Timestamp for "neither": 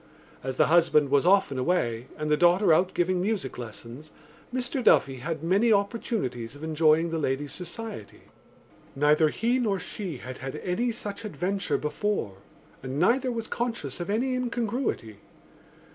8.95-9.29, 12.97-13.31